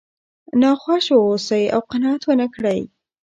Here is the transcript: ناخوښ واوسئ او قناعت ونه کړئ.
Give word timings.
ناخوښ 0.61 1.05
واوسئ 1.15 1.63
او 1.75 1.81
قناعت 1.91 2.21
ونه 2.25 2.47
کړئ. 2.55 2.81